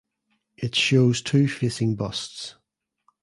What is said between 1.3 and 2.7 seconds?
facing busts.